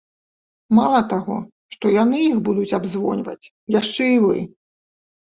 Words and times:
Мала 0.77 1.01
таго, 1.11 1.37
што 1.77 1.93
яны 2.03 2.17
іх 2.31 2.41
будуць 2.49 2.75
абзвоньваць, 2.81 3.41
яшчэ 3.81 4.13
і 4.19 4.21
вы. 4.29 4.39